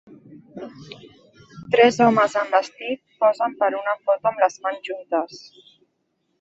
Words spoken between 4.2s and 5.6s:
amb les mans juntes.